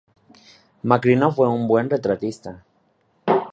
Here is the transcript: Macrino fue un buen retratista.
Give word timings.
Macrino 0.81 1.31
fue 1.31 1.47
un 1.47 1.67
buen 1.67 1.87
retratista. 1.87 2.65